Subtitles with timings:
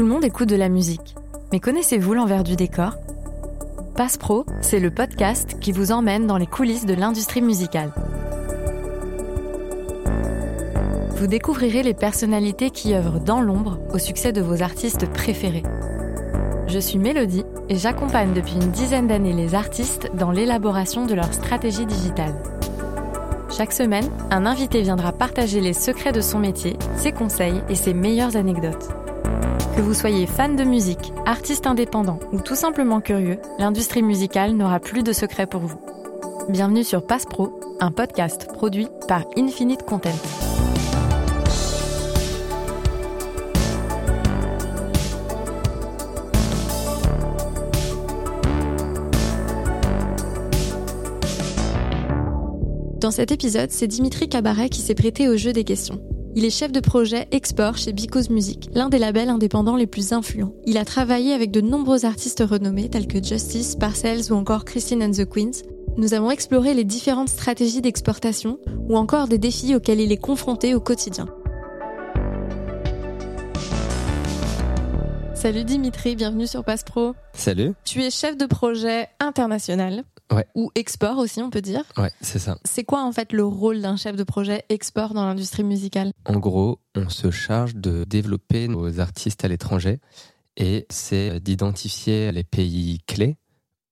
[0.00, 1.14] Tout le monde écoute de la musique.
[1.52, 2.96] Mais connaissez-vous l'envers du décor?
[3.96, 7.92] Passe Pro, c'est le podcast qui vous emmène dans les coulisses de l'industrie musicale.
[11.16, 15.64] Vous découvrirez les personnalités qui œuvrent dans l'ombre au succès de vos artistes préférés.
[16.66, 21.30] Je suis Mélodie et j'accompagne depuis une dizaine d'années les artistes dans l'élaboration de leur
[21.34, 22.36] stratégie digitale.
[23.50, 27.92] Chaque semaine, un invité viendra partager les secrets de son métier, ses conseils et ses
[27.92, 28.88] meilleures anecdotes.
[29.76, 34.80] Que vous soyez fan de musique, artiste indépendant ou tout simplement curieux, l'industrie musicale n'aura
[34.80, 35.80] plus de secrets pour vous.
[36.48, 40.10] Bienvenue sur Passe Pro, un podcast produit par Infinite Content.
[53.00, 56.00] Dans cet épisode, c'est Dimitri Cabaret qui s'est prêté au jeu des questions.
[56.36, 60.12] Il est chef de projet export chez Because Music, l'un des labels indépendants les plus
[60.12, 60.54] influents.
[60.64, 65.02] Il a travaillé avec de nombreux artistes renommés tels que Justice, Parcells ou encore Christine
[65.02, 65.64] and the Queens.
[65.96, 70.72] Nous avons exploré les différentes stratégies d'exportation ou encore des défis auxquels il est confronté
[70.72, 71.26] au quotidien.
[75.34, 77.14] Salut Dimitri, bienvenue sur Passe Pro.
[77.32, 77.72] Salut.
[77.84, 80.04] Tu es chef de projet international.
[80.32, 80.46] Ouais.
[80.54, 81.82] Ou export aussi, on peut dire.
[81.96, 82.58] Ouais, c'est ça.
[82.64, 86.12] C'est quoi en fait le rôle d'un chef de projet export dans l'industrie musicale?
[86.24, 89.98] En gros, on se charge de développer nos artistes à l'étranger
[90.56, 93.36] et c'est d'identifier les pays clés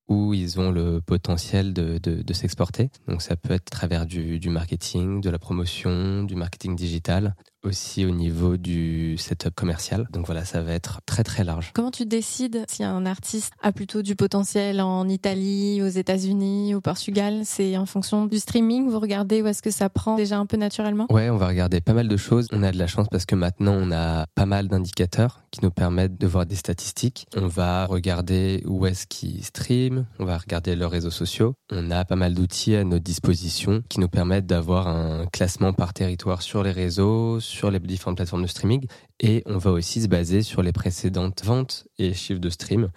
[0.09, 2.91] où ils ont le potentiel de, de, de s'exporter.
[3.09, 7.35] Donc ça peut être à travers du, du marketing, de la promotion, du marketing digital,
[7.69, 10.09] aussi au niveau du setup commercial.
[10.13, 11.71] Donc voilà, ça va être très très large.
[11.75, 16.81] Comment tu décides si un artiste a plutôt du potentiel en Italie, aux États-Unis, au
[16.81, 17.43] Portugal?
[17.45, 20.57] C'est en fonction du streaming, vous regardez où est-ce que ça prend déjà un peu
[20.57, 21.07] naturellement?
[21.11, 22.49] Ouais, on va regarder pas mal de choses.
[22.53, 25.71] On a de la chance parce que maintenant on a pas mal d'indicateurs qui nous
[25.71, 27.27] permettent de voir des statistiques.
[27.37, 31.55] On va regarder où est-ce qu'ils stream, on va regarder leurs réseaux sociaux.
[31.71, 35.93] On a pas mal d'outils à notre disposition qui nous permettent d'avoir un classement par
[35.93, 38.87] territoire sur les réseaux, sur les différentes plateformes de streaming
[39.21, 42.91] et on va aussi se baser sur les précédentes ventes et chiffres de stream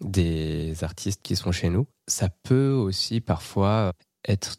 [0.00, 1.86] des artistes qui sont chez nous.
[2.06, 3.92] Ça peut aussi parfois
[4.26, 4.56] être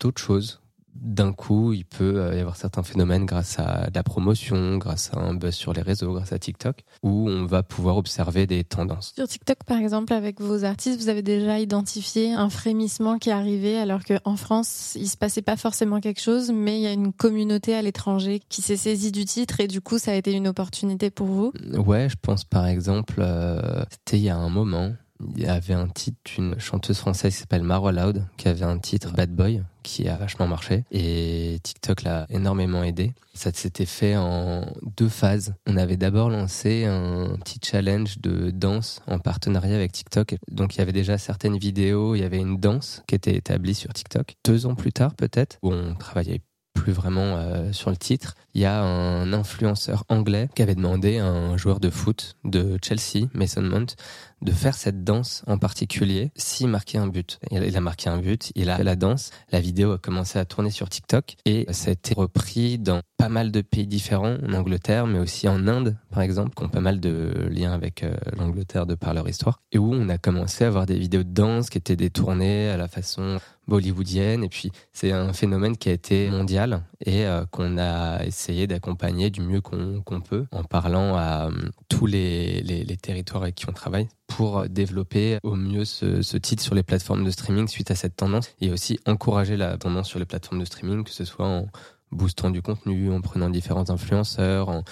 [0.00, 0.61] d'autres choses
[0.94, 5.34] d'un coup, il peut y avoir certains phénomènes grâce à la promotion, grâce à un
[5.34, 9.12] buzz sur les réseaux, grâce à TikTok, où on va pouvoir observer des tendances.
[9.16, 13.32] Sur TikTok, par exemple, avec vos artistes, vous avez déjà identifié un frémissement qui est
[13.32, 16.92] arrivé, alors qu'en France, il se passait pas forcément quelque chose, mais il y a
[16.92, 20.32] une communauté à l'étranger qui s'est saisie du titre et du coup, ça a été
[20.32, 21.52] une opportunité pour vous?
[21.72, 24.92] Ouais, je pense par exemple, euh, c'était il y a un moment,
[25.36, 28.78] il y avait un titre d'une chanteuse française qui s'appelle Marwa Loud, qui avait un
[28.78, 30.84] titre Bad Boy, qui a vachement marché.
[30.90, 33.12] Et TikTok l'a énormément aidé.
[33.34, 34.66] Ça s'était fait en
[34.96, 35.54] deux phases.
[35.66, 40.36] On avait d'abord lancé un petit challenge de danse en partenariat avec TikTok.
[40.50, 43.74] Donc il y avait déjà certaines vidéos, il y avait une danse qui était établie
[43.74, 44.34] sur TikTok.
[44.44, 46.42] Deux ans plus tard peut-être, où on travaillait
[46.82, 51.18] plus vraiment euh, sur le titre, il y a un influenceur anglais qui avait demandé
[51.18, 53.94] à un joueur de foot de Chelsea, Mason Mount,
[54.42, 57.38] de faire cette danse en particulier s'il marquait un but.
[57.52, 60.70] Il a marqué un but, il a la danse, la vidéo a commencé à tourner
[60.70, 65.06] sur TikTok et ça a été repris dans pas mal de pays différents, en Angleterre,
[65.06, 68.84] mais aussi en Inde, par exemple, qui ont pas mal de liens avec euh, l'Angleterre
[68.84, 71.70] de par leur histoire, et où on a commencé à avoir des vidéos de danse
[71.70, 73.38] qui étaient détournées à la façon
[73.72, 78.66] bollywoodienne, et puis c'est un phénomène qui a été mondial et euh, qu'on a essayé
[78.66, 83.72] d'accompagner du mieux qu'on peut en parlant à euh, tous les territoires avec qui on
[83.72, 87.94] travaille pour développer au mieux ce, ce, titre sur les plateformes de streaming suite à
[87.94, 91.46] cette tendance et aussi encourager la tendance sur les plateformes de streaming, que ce soit
[91.46, 91.66] en
[92.10, 94.84] boostant du contenu, en prenant différents influenceurs, en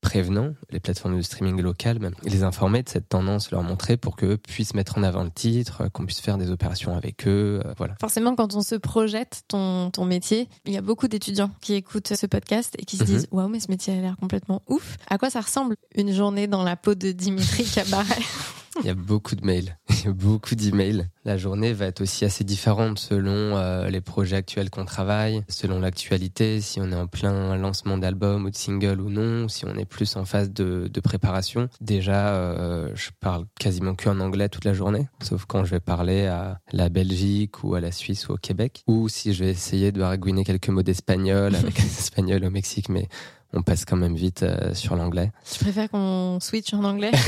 [0.00, 4.16] prévenant les plateformes de streaming locales, même les informer de cette tendance, leur montrer pour
[4.16, 7.74] qu'eux puissent mettre en avant le titre, qu'on puisse faire des opérations avec eux, euh,
[7.76, 7.94] voilà.
[8.00, 12.14] Forcément, quand on se projette ton, ton métier, il y a beaucoup d'étudiants qui écoutent
[12.14, 14.96] ce podcast et qui se disent waouh, mais ce métier a l'air complètement ouf.
[15.08, 18.22] À quoi ça ressemble une journée dans la peau de Dimitri Cabaret?
[18.82, 21.08] Il y a beaucoup de mails, il y a beaucoup d'emails.
[21.24, 25.80] La journée va être aussi assez différente selon euh, les projets actuels qu'on travaille, selon
[25.80, 29.74] l'actualité, si on est en plein lancement d'album ou de single ou non, si on
[29.74, 31.68] est plus en phase de, de préparation.
[31.80, 35.80] Déjà, euh, je parle quasiment que en anglais toute la journée, sauf quand je vais
[35.80, 39.50] parler à la Belgique ou à la Suisse ou au Québec, ou si je vais
[39.50, 43.08] essayer de baragouiner quelques mots d'espagnol avec les Espagnols au Mexique, mais
[43.52, 45.32] on passe quand même vite euh, sur l'anglais.
[45.50, 47.12] Tu préfères qu'on switch en anglais?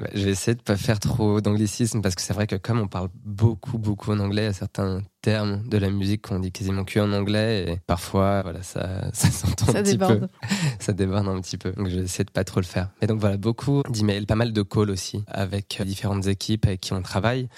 [0.00, 2.80] Bah, je vais essayer de pas faire trop d'anglicisme parce que c'est vrai que comme
[2.80, 6.84] on parle beaucoup, beaucoup en anglais, à certains termes de la musique qu'on dit quasiment
[6.84, 10.22] que en anglais et parfois, voilà, ça, ça s'entend un petit peu.
[10.80, 11.70] Ça déborde un petit peu.
[11.72, 12.90] Donc, je vais essayer de pas trop le faire.
[13.00, 16.92] Mais donc, voilà, beaucoup d'emails, pas mal de calls aussi avec différentes équipes avec qui
[16.92, 17.48] on travaille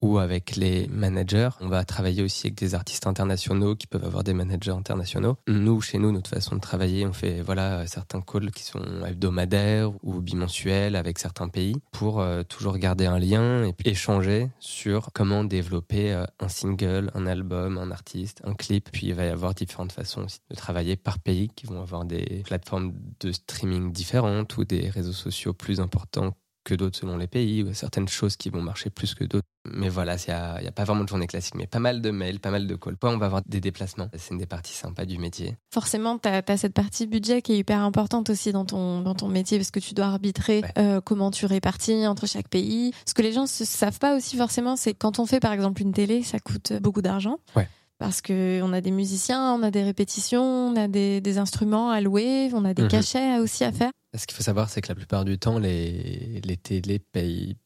[0.00, 1.50] ou avec les managers.
[1.60, 5.36] On va travailler aussi avec des artistes internationaux qui peuvent avoir des managers internationaux.
[5.48, 9.92] Nous, chez nous, notre façon de travailler, on fait voilà certains calls qui sont hebdomadaires
[10.02, 15.10] ou bimensuels avec certains pays pour euh, toujours garder un lien et puis échanger sur
[15.12, 18.90] comment développer euh, un single, un album, un artiste, un clip.
[18.92, 22.04] Puis il va y avoir différentes façons aussi de travailler par pays qui vont avoir
[22.04, 26.34] des plateformes de streaming différentes ou des réseaux sociaux plus importants
[26.68, 29.46] que d'autres selon les pays, ou certaines choses qui vont marcher plus que d'autres.
[29.72, 32.40] Mais voilà, il n'y a, pas vraiment de journée classique, mais pas mal de mails,
[32.40, 32.96] pas mal de calls.
[33.02, 34.08] on va avoir des déplacements.
[34.16, 35.56] C'est une des parties sympas du métier.
[35.72, 39.28] Forcément, tu as, cette partie budget qui est hyper importante aussi dans ton, dans ton
[39.28, 42.92] métier, parce que tu dois arbitrer euh, comment tu répartis entre chaque pays.
[43.06, 45.82] Ce que les gens ne savent pas aussi forcément, c'est quand on fait par exemple
[45.82, 47.38] une télé, ça coûte beaucoup d'argent.
[47.56, 47.68] Ouais
[47.98, 52.50] parce qu'on a des musiciens, on a des répétitions, on a des, instruments à louer,
[52.54, 52.88] on a des mhm.
[52.88, 53.90] cachets aussi à faire.
[54.16, 57.56] Ce qu'il faut savoir, c'est que la plupart du temps, les, les télés payent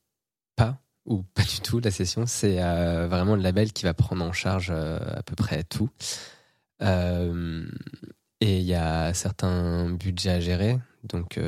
[0.56, 2.26] pas ou pas du tout la session.
[2.26, 5.90] C'est euh, vraiment le label qui va prendre en charge euh, à peu près tout.
[6.82, 7.66] Euh,
[8.40, 11.38] et il y a certains budgets à gérer, donc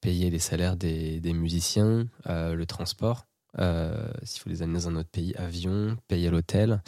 [0.00, 5.08] payer les salaires des, des musiciens, le transport, s'il faut les amener dans un autre
[5.08, 6.80] pays, avion, payer l'hôtel.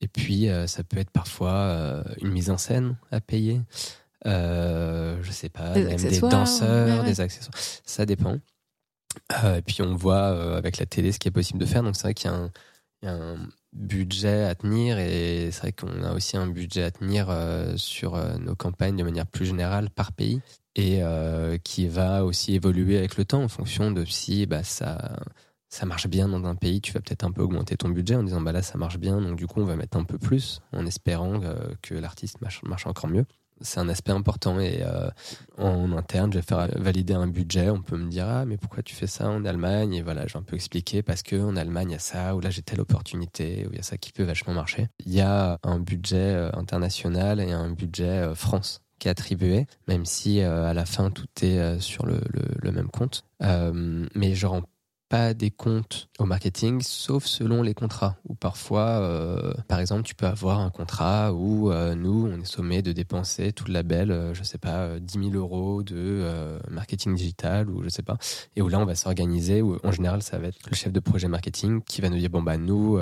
[0.00, 3.60] Et puis, ça peut être parfois une mise en scène à payer.
[4.24, 7.52] Je sais pas, des, même des danseurs, des accessoires.
[7.84, 8.38] Ça dépend.
[9.44, 11.82] Euh, et puis, on voit avec la télé ce qui est possible de faire.
[11.82, 16.02] Donc, c'est vrai qu'il y, y, a un budget à tenir et c'est vrai qu'on
[16.02, 17.32] a aussi un budget à tenir
[17.76, 20.40] sur nos campagnes de manière plus générale par pays
[20.74, 21.00] et
[21.62, 25.16] qui va aussi évoluer avec le temps en fonction de si bah, ça
[25.70, 28.24] ça marche bien dans un pays, tu vas peut-être un peu augmenter ton budget en
[28.24, 30.60] disant bah là ça marche bien, donc du coup on va mettre un peu plus
[30.72, 33.24] en espérant euh, que l'artiste marche, encore mieux.
[33.60, 35.10] C'est un aspect important et euh,
[35.58, 37.70] en interne, je vais faire valider un budget.
[37.70, 39.94] On peut me dire ah mais pourquoi tu fais ça en Allemagne?
[39.94, 42.34] Et voilà, je vais un peu expliquer parce que en Allemagne il y a ça
[42.34, 44.88] ou là j'ai telle opportunité ou il y a ça qui peut vachement marcher.
[45.04, 50.04] Il y a un budget euh, international et un budget France qui est attribué, même
[50.04, 53.24] si à la fin tout est sur le, le, le même compte.
[53.40, 54.62] mais je rends
[55.10, 58.16] pas des comptes au marketing, sauf selon les contrats.
[58.28, 62.44] Ou parfois, euh, par exemple, tu peux avoir un contrat où euh, nous, on est
[62.44, 66.24] sommé de dépenser tout le label, euh, je sais pas, 10 000 euros de
[66.70, 68.18] marketing digital ou je sais pas.
[68.54, 69.62] Et où là, on va s'organiser.
[69.62, 72.30] Où en général, ça va être le chef de projet marketing qui va nous dire
[72.30, 72.98] bon bah nous,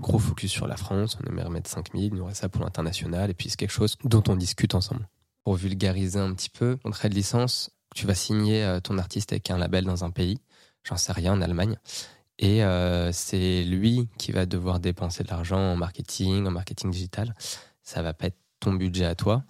[0.00, 3.30] gros focus sur la France, on aimerait remettre 5 000, nous reste ça pour l'international.
[3.30, 5.06] Et puis c'est quelque chose dont on discute ensemble.
[5.44, 9.58] Pour vulgariser un petit peu, contrat de licence, tu vas signer ton artiste avec un
[9.58, 10.40] label dans un pays
[10.84, 11.76] j'en sais rien, en Allemagne.
[12.38, 17.34] Et euh, c'est lui qui va devoir dépenser de l'argent en marketing, en marketing digital.
[17.82, 19.44] Ça va pas être ton budget à toi.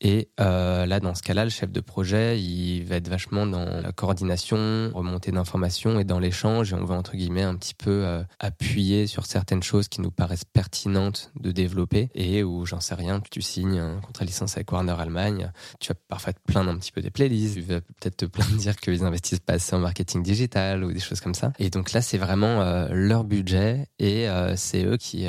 [0.00, 3.80] Et euh, là, dans ce cas-là, le chef de projet, il va être vachement dans
[3.80, 6.72] la coordination, remontée d'informations et dans l'échange.
[6.72, 10.10] Et on va, entre guillemets, un petit peu euh, appuyer sur certaines choses qui nous
[10.10, 12.10] paraissent pertinentes de développer.
[12.14, 15.50] Et où, j'en sais rien, tu signes un contrat licence avec Warner Allemagne,
[15.80, 18.52] tu vas parfois te plaindre un petit peu des playlists, tu vas peut-être te plaindre
[18.52, 21.52] de dire qu'ils investissent pas assez en marketing digital ou des choses comme ça.
[21.58, 24.26] Et donc là, c'est vraiment euh, leur budget et
[24.56, 25.26] c'est eux qui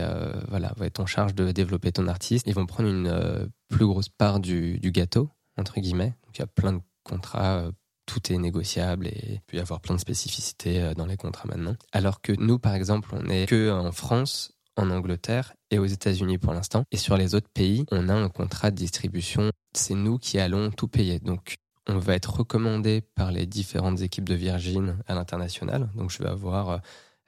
[0.50, 2.46] voilà, vont être en charge de développer ton artiste.
[2.48, 6.16] Ils vont prendre une plus grosse part du, gâteau, entre guillemets.
[6.26, 7.72] Donc il y a plein de contrats, euh,
[8.06, 11.48] tout est négociable et il peut y avoir plein de spécificités euh, dans les contrats
[11.48, 11.76] maintenant.
[11.92, 16.38] Alors que nous, par exemple, on est que en France, en Angleterre et aux États-Unis
[16.38, 16.84] pour l'instant.
[16.92, 19.52] Et sur les autres pays, on a un contrat de distribution.
[19.74, 21.20] C'est nous qui allons tout payer.
[21.20, 25.90] Donc on va être recommandé par les différentes équipes de Virgin à l'international.
[25.96, 26.78] Donc je vais avoir euh,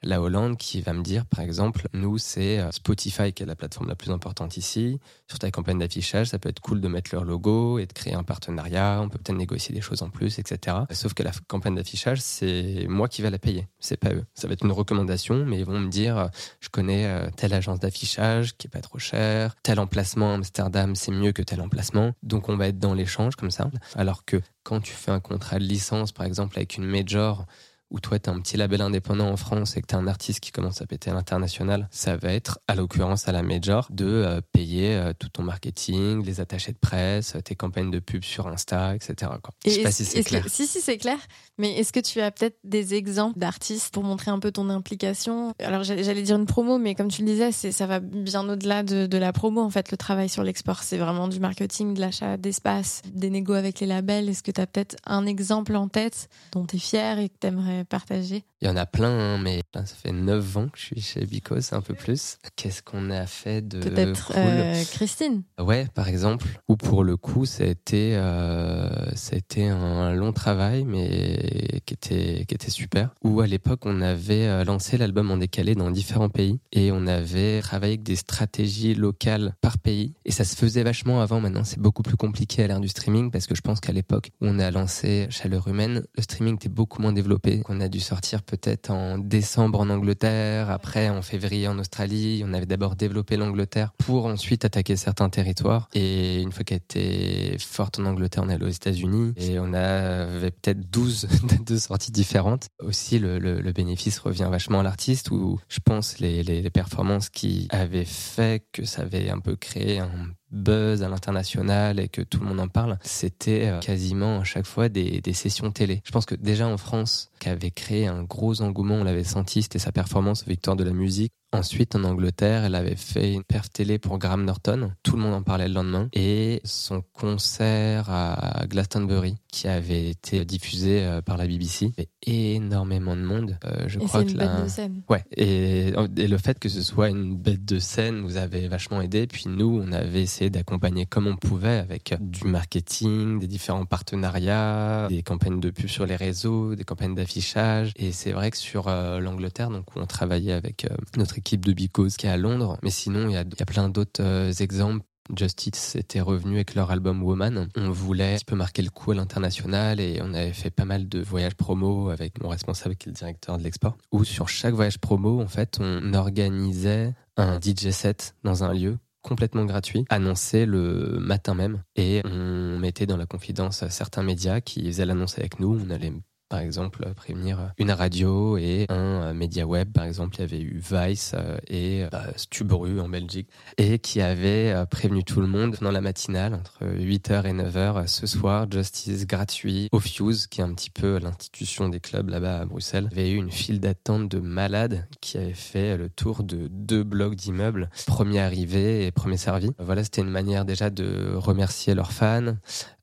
[0.02, 3.56] la Hollande qui va me dire, par exemple, nous, c'est euh, Spotify qui est la
[3.56, 5.00] plateforme la plus importante ici.
[5.28, 8.14] Sur ta campagne d'affichage, ça peut être cool de mettre leur logo et de créer
[8.14, 9.00] un partenariat.
[9.02, 10.78] On peut peut-être négocier des choses en plus, etc.
[10.92, 13.68] Sauf que la campagne d'affichage, c'est moi qui vais la payer.
[13.80, 14.26] C'est pas eux.
[14.36, 16.28] Ça va être une recommandation, mais ils vont me dire, euh,
[16.60, 21.12] je connais euh, telle agence d'affichage qui est pas trop chère, tel emplacement Amsterdam, c'est
[21.12, 22.14] mieux que tel emplacement.
[22.24, 23.70] Donc on va être dans l'échange comme ça.
[23.96, 27.46] Alors que quand tu fais un contrat de licence, par exemple, avec une major,
[27.92, 30.52] ou toi, tu un petit label indépendant en France et que tu un artiste qui
[30.52, 34.42] commence à péter à l'international, ça va être, à l'occurrence à la major, de euh,
[34.52, 38.96] payer euh, tout ton marketing, les attachés de presse, tes campagnes de pub sur Insta,
[38.96, 39.32] etc.
[39.42, 39.54] Quoi.
[39.66, 40.46] Je sais pas si c'est clair.
[40.48, 41.18] si, si, c'est clair.
[41.60, 45.54] Mais est-ce que tu as peut-être des exemples d'artistes pour montrer un peu ton implication?
[45.60, 49.08] Alors, j'allais dire une promo, mais comme tu le disais, ça va bien au-delà de,
[49.08, 49.62] de, la promo.
[49.62, 53.56] En fait, le travail sur l'export, c'est vraiment du marketing, de l'achat d'espace, des négos
[53.56, 54.30] avec les labels.
[54.30, 57.36] Est-ce que tu as peut-être un exemple en tête dont tu es fier et que
[57.42, 58.46] tu aimerais partager?
[58.62, 61.26] Il y en a plein, hein, mais ça fait 9 ans que je suis chez
[61.26, 62.38] Bico, c'est un peu plus.
[62.56, 64.38] Qu'est-ce qu'on a fait de Peut-être cool?
[64.38, 66.46] euh, Christine Ouais, par exemple.
[66.70, 71.49] Ou pour le coup, ça a été, euh, ça a été un long travail, mais
[71.86, 73.10] qui était, qui était super.
[73.24, 77.08] Où à l'époque, on avait euh, lancé l'album en décalé dans différents pays et on
[77.08, 80.14] avait travaillé avec des stratégies locales par pays.
[80.26, 81.40] Et ça se faisait vachement avant.
[81.40, 84.32] Maintenant, c'est beaucoup plus compliqué à l'ère du streaming parce que je pense qu'à l'époque
[84.42, 87.62] où on a lancé Chaleur Humaine, le streaming était beaucoup moins développé.
[87.70, 92.44] On a dû sortir peut-être en décembre en Angleterre, après en février en Australie.
[92.46, 95.90] On avait d'abord développé l'Angleterre pour ensuite attaquer certains territoires.
[95.94, 100.52] Et une fois qu'elle était forte en Angleterre, on est aux États-Unis et on avait
[100.52, 101.28] peut-être 12
[101.66, 102.70] de sorties différentes.
[102.82, 108.64] Aussi, le, bénéfice revient vachement à l'artiste où je pense les, performances qui avaient fait
[108.72, 110.10] que ça avait un peu créé un
[110.52, 114.66] buzz à l'international et que tout le monde en parle, c'était euh, quasiment à chaque
[114.66, 116.02] fois des, sessions télé.
[116.06, 119.62] Je pense que déjà en France, qui avait créé un gros engouement, on l'avait senti,
[119.62, 121.34] c'était sa performance aux Victoires de la musique.
[121.52, 124.92] Ensuite, en Angleterre, elle avait fait une perf télé pour Graham Norton.
[125.02, 126.08] Tout le monde en parlait le lendemain.
[126.14, 131.92] Et son concert à Glastonbury, qui avait été diffusé euh, par la BBC.
[131.98, 133.58] Avait énormément de monde.
[133.66, 135.02] Euh, je et crois que une bête de scène.
[135.10, 135.24] Ouais.
[135.36, 135.88] Et,
[136.18, 139.26] et, le fait que ce soit une bête de scène nous avait vachement aidé.
[139.26, 145.08] Puis nous, on avait essayé d'accompagner comme on pouvait avec du marketing, des différents partenariats,
[145.10, 147.92] des campagnes de pub sur les réseaux, des campagnes d'affichage.
[147.96, 151.66] Et c'est vrai que sur euh, l'Angleterre, donc où on travaillait avec euh, notre équipe
[151.66, 152.78] de Because qui est à Londres.
[152.84, 155.06] Mais sinon, il y a, plein d'autres euh, exemples.
[155.36, 157.70] Justice était revenu avec leur album Woman.
[157.76, 160.86] On voulait un petit peu marquer le coup à l'international et on avait fait pas
[160.86, 163.96] mal de voyages promo avec mon responsable qui est le directeur de l'export.
[164.12, 168.98] Où sur chaque voyage promo, en fait, on organisait un DJ set dans un lieu
[169.22, 171.84] complètement gratuit, annoncé le matin même.
[171.96, 175.80] Et on mettait dans la confidence certains médias qui faisaient l'annonce avec nous.
[175.86, 176.14] On allait
[176.50, 179.92] par exemple, prévenir une radio et un média web.
[179.94, 184.20] Par exemple, il y avait eu Vice euh, et bah, Stubru en Belgique et qui
[184.20, 188.66] avait euh, prévenu tout le monde dans la matinale entre 8h et 9h ce soir,
[188.70, 193.10] Justice gratuit au Fuse, qui est un petit peu l'institution des clubs là-bas à Bruxelles.
[193.12, 196.68] Il y avait eu une file d'attente de malades qui avait fait le tour de
[196.72, 199.70] deux blocs d'immeubles, premier arrivé et premier servi.
[199.78, 202.56] Voilà, c'était une manière déjà de remercier leurs fans,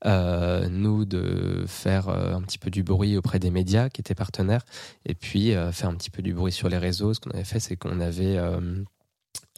[0.05, 4.65] euh, nous de faire un petit peu du bruit auprès des médias qui étaient partenaires
[5.05, 7.13] et puis euh, faire un petit peu du bruit sur les réseaux.
[7.13, 8.83] Ce qu'on avait fait, c'est qu'on avait euh,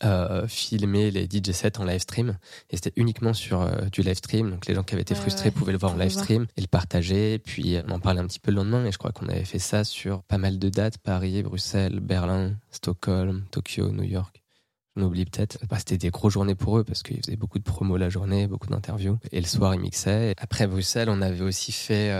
[0.04, 2.38] euh, filmé les DJ sets en live stream
[2.70, 4.52] et c'était uniquement sur du live stream.
[4.52, 6.68] Donc les gens qui avaient été frustrés pouvaient le voir en live stream et le
[6.68, 7.40] partager.
[7.40, 9.60] Puis on en parlait un petit peu le lendemain et je crois qu'on avait fait
[9.60, 14.40] ça sur pas mal de dates Paris, Bruxelles, Berlin, Stockholm, Tokyo, New York
[15.00, 15.60] on oublie peut-être.
[15.70, 18.48] Bah, c'était des grosses journées pour eux parce qu'ils faisaient beaucoup de promos la journée,
[18.48, 19.18] beaucoup d'interviews.
[19.32, 20.34] Et le soir, ils mixaient.
[20.38, 22.12] Après Bruxelles, on avait aussi fait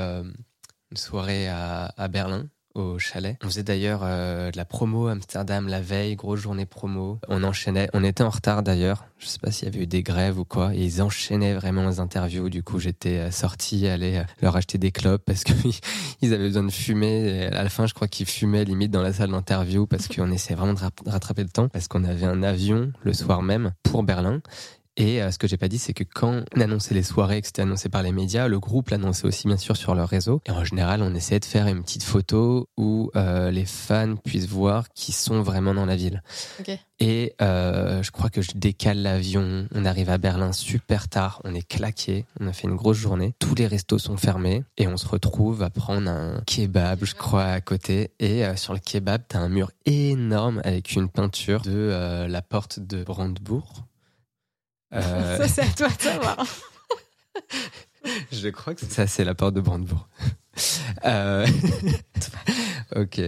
[0.92, 3.38] une soirée à, Berlin au chalet.
[3.44, 7.20] On faisait d'ailleurs euh, de la promo à Amsterdam la veille, grosse journée promo.
[7.28, 9.06] On enchaînait, on était en retard d'ailleurs.
[9.18, 10.74] Je sais pas s'il y avait eu des grèves ou quoi.
[10.74, 12.50] Et ils enchaînaient vraiment les interviews.
[12.50, 15.54] Du coup, j'étais euh, sorti, aller euh, leur acheter des clopes parce que
[16.22, 17.28] ils avaient besoin de fumer.
[17.28, 20.32] Et à la fin, je crois qu'ils fumaient limite dans la salle d'interview parce qu'on
[20.32, 24.04] essayait vraiment de rattraper le temps parce qu'on avait un avion le soir même pour
[24.04, 24.42] Berlin
[25.00, 27.48] et euh, ce que j'ai pas dit, c'est que quand on annonçait les soirées, que
[27.48, 30.42] c'était annoncé par les médias, le groupe l'annonçait aussi bien sûr sur leur réseau.
[30.46, 34.50] Et en général, on essayait de faire une petite photo où euh, les fans puissent
[34.50, 36.22] voir qui sont vraiment dans la ville.
[36.60, 36.80] Okay.
[37.00, 39.68] Et euh, je crois que je décale l'avion.
[39.74, 41.42] On arrive à Berlin super tard.
[41.46, 42.26] On est claqué.
[42.42, 43.34] On a fait une grosse journée.
[43.40, 47.46] Tous les restos sont fermés et on se retrouve à prendre un kebab, je crois,
[47.46, 48.12] à côté.
[48.20, 52.42] Et euh, sur le kebab, t'as un mur énorme avec une peinture de euh, la
[52.42, 53.86] porte de Brandebourg
[54.94, 55.38] euh...
[55.38, 56.46] Ça, c'est à toi de savoir.
[58.32, 60.08] Je crois que ça, c'est la porte de Brandebourg.
[61.06, 61.46] euh...
[62.96, 63.22] ok.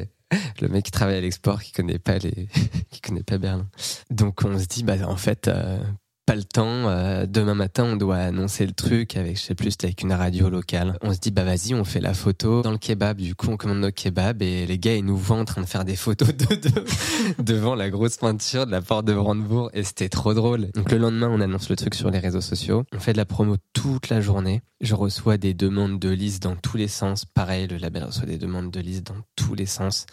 [0.61, 2.47] Le mec qui travaille à l'export, qui connaît pas les,
[2.91, 3.67] qui connaît pas Berlin.
[4.09, 5.83] Donc on se dit, bah en fait, euh,
[6.31, 6.87] pas le temps.
[6.87, 10.49] Euh, demain matin, on doit annoncer le truc avec, je sais plus, avec une radio
[10.49, 10.97] locale.
[11.01, 13.17] On se dit, bah vas-y, on fait la photo dans le kebab.
[13.17, 15.65] Du coup, on commande nos kebabs et les gars, ils nous voient en train de
[15.65, 19.83] faire des photos de, de devant la grosse peinture de la porte de Brandebourg et
[19.83, 20.71] c'était trop drôle.
[20.73, 22.85] Donc le lendemain, on annonce le truc sur les réseaux sociaux.
[22.93, 24.61] On fait de la promo toute la journée.
[24.79, 27.25] Je reçois des demandes de liste dans tous les sens.
[27.25, 30.05] Pareil, le label reçoit des demandes de liste dans tous les sens.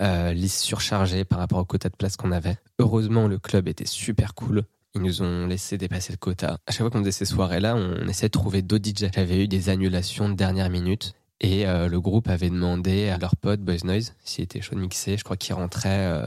[0.00, 2.56] Euh, liste surchargée par rapport au quota de place qu'on avait.
[2.80, 4.64] Heureusement, le club était super cool.
[4.94, 6.58] Ils nous ont laissé dépasser le quota.
[6.66, 9.10] À chaque fois qu'on faisait ces soirées-là, on essayait de trouver d'autres DJ.
[9.14, 11.14] J'avais eu des annulations de dernière minute.
[11.40, 14.80] Et euh, le groupe avait demandé à leur pote Boys Noise s'il était chaud de
[14.80, 15.16] mixer.
[15.16, 16.26] Je crois qu'il rentrait euh,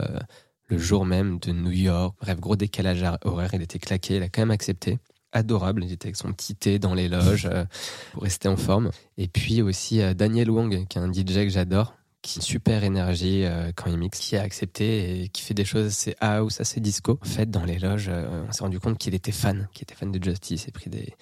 [0.67, 2.15] le jour même de New York.
[2.22, 3.51] Bref, gros décalage horaire.
[3.53, 4.15] Il était claqué.
[4.15, 4.98] Il a quand même accepté.
[5.34, 5.84] Adorable.
[5.84, 7.65] Il était avec son petit thé dans les loges euh,
[8.13, 8.91] pour rester en forme.
[9.17, 13.72] Et puis aussi Daniel Wang, qui est un DJ que j'adore, qui super énergie euh,
[13.75, 17.20] quand il mixe, qui a accepté et qui fait des choses assez house, assez disco.
[17.22, 19.94] En fait, dans les loges, euh, on s'est rendu compte qu'il était fan, qu'il était
[19.94, 21.13] fan de Justice et pris des,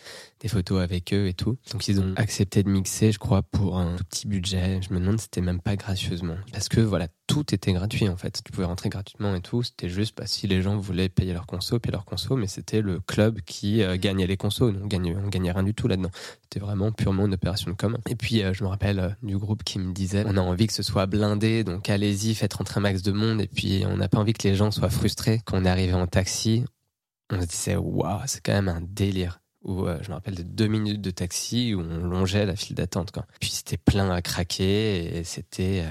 [0.47, 1.57] photos avec eux et tout.
[1.71, 4.79] Donc ils ont accepté de mixer, je crois, pour un petit budget.
[4.81, 6.35] Je me demande si c'était même pas gracieusement.
[6.51, 8.41] Parce que voilà, tout était gratuit en fait.
[8.43, 9.63] Tu pouvais rentrer gratuitement et tout.
[9.63, 12.81] C'était juste pas si les gens voulaient payer leur conso, payer leur conso, mais c'était
[12.81, 14.69] le club qui euh, gagnait les consos.
[14.69, 16.11] On gagnait, on gagnait rien du tout là-dedans.
[16.51, 17.97] C'était vraiment purement une opération de com.
[18.09, 20.67] Et puis euh, je me rappelle euh, du groupe qui me disait on a envie
[20.67, 23.39] que ce soit blindé, donc allez-y, faites rentrer un max de monde.
[23.39, 25.39] Et puis on n'a pas envie que les gens soient frustrés.
[25.45, 26.65] Quand on est arrivé en taxi,
[27.31, 30.67] on se disait waouh, c'est quand même un délire où je me rappelle de deux
[30.67, 33.13] minutes de taxi où on longeait la file d'attente.
[33.39, 35.85] Puis c'était plein à craquer et c'était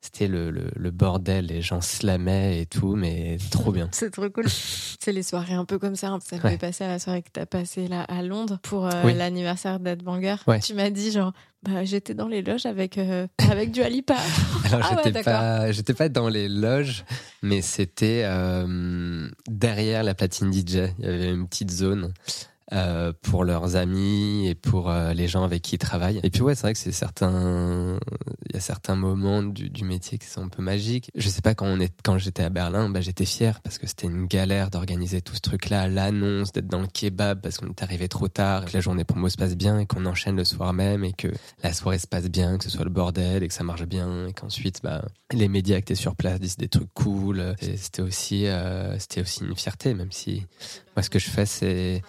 [0.00, 3.88] c'était le, le, le, bordel, les gens slamaient et tout, mais trop bien.
[3.92, 4.46] C'est trop cool.
[4.48, 6.08] C'est les soirées un peu comme ça.
[6.08, 6.18] Hein.
[6.22, 8.86] Ça me fait passer à la soirée que tu as passée là à Londres pour
[8.86, 10.36] euh, l'anniversaire d'Adbanger.
[10.46, 10.60] Ouais.
[10.60, 14.16] Tu m'as dit genre, bah, j'étais dans les loges avec, euh, avec du Alipa.
[14.72, 17.04] Alors, ah j'étais pas, j'étais pas dans les loges,
[17.42, 20.92] mais c'était euh, derrière la platine DJ.
[20.98, 22.14] Il y avait une petite zone
[22.72, 26.20] euh, pour leurs amis et pour euh, les gens avec qui ils travaillent.
[26.22, 27.98] Et puis ouais, c'est vrai que c'est certains,
[28.48, 31.10] il y a certains moments du, du, métier qui sont un peu magiques.
[31.16, 33.86] Je sais pas quand on est, quand j'étais à Berlin, bah j'étais fier parce que
[33.86, 37.82] c'était une galère d'organiser tout ce truc-là, l'annonce, d'être dans le kebab parce qu'on est
[37.82, 40.72] arrivé trop tard, que la journée promo se passe bien et qu'on enchaîne le soir
[40.72, 41.28] même et que
[41.62, 44.28] la soirée se passe bien, que ce soit le bordel et que ça marche bien
[44.28, 47.54] et qu'ensuite bah les médias qui étaient sur place disent des trucs cool.
[47.60, 50.46] C'était aussi, euh, c'était aussi une fierté, même si
[50.96, 52.02] moi, ce que je fais, c'est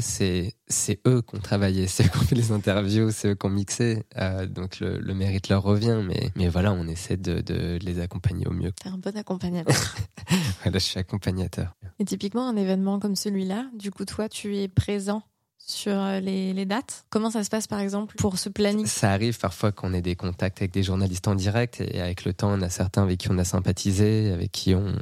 [0.00, 3.34] c'est c'est eux qui ont travaillé, c'est eux qui ont fait les interviews, c'est eux
[3.34, 6.00] qui ont mixé, euh, donc le, le, mérite leur revient.
[6.06, 8.72] Mais mais voilà, on essaie de, de les accompagner au mieux.
[8.72, 9.74] T'es un bon accompagnateur.
[10.62, 11.74] voilà, je suis accompagnateur.
[11.98, 15.22] Et typiquement, un événement comme celui-là, du coup, toi, tu es présent
[15.58, 17.04] sur euh, les, les, dates?
[17.10, 20.16] Comment ça se passe par exemple pour ce planning Ça arrive parfois qu'on ait des
[20.16, 23.30] contacts avec des journalistes en direct et avec le temps on a certains avec qui
[23.30, 24.94] on a sympathisé, avec qui on,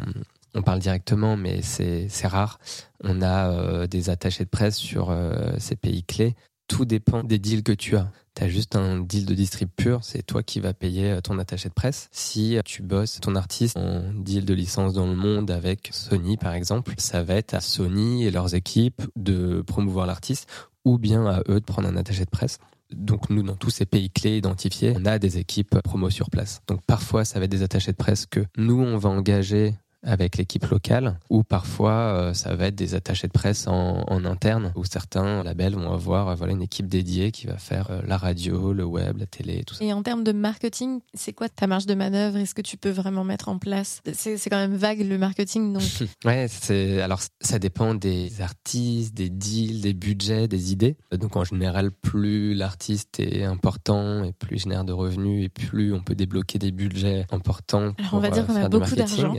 [0.55, 2.59] on parle directement, mais c'est rare.
[3.03, 6.35] On a euh, des attachés de presse sur euh, ces pays clés.
[6.69, 8.11] Tout dépend des deals que tu as.
[8.35, 11.39] Tu as juste un deal de distrib pur, c'est toi qui vas payer euh, ton
[11.39, 12.09] attaché de presse.
[12.13, 16.55] Si tu bosses ton artiste en deal de licence dans le monde avec Sony par
[16.55, 20.49] exemple, ça va être à Sony et leurs équipes de promouvoir l'artiste
[20.85, 22.59] ou bien à eux de prendre un attaché de presse.
[22.91, 26.63] Donc nous, dans tous ces pays clés identifiés, on a des équipes promo sur place.
[26.67, 30.37] Donc parfois, ça va être des attachés de presse que nous, on va engager avec
[30.37, 34.73] l'équipe locale, ou parfois euh, ça va être des attachés de presse en, en, interne,
[34.77, 38.17] où certains labels vont avoir euh, voilà une équipe dédiée qui va faire euh, la
[38.17, 39.85] radio, le web, la télé, tout ça.
[39.85, 42.37] Et en termes de marketing, c'est quoi ta marge de manœuvre?
[42.37, 44.01] Est-ce que tu peux vraiment mettre en place?
[44.13, 45.83] C'est quand même vague le marketing, donc.
[46.25, 50.97] ouais, c'est alors ça dépend des artistes, des deals, des budgets, des idées.
[51.13, 55.93] Donc en général, plus l'artiste est important et plus il génère de revenus et plus
[55.93, 57.95] on peut débloquer des budgets importants.
[57.99, 59.35] Alors on va dire qu'on a beaucoup d'argent